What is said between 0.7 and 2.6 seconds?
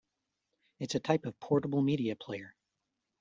It is a type of Portable Media Player.